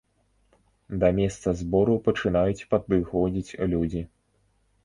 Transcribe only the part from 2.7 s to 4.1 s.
падыходзіць людзі.